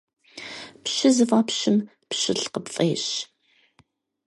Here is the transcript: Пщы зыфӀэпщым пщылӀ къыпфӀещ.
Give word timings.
Пщы 0.83 1.09
зыфӀэпщым 1.15 1.77
пщылӀ 2.09 2.47
къыпфӀещ. 2.53 3.05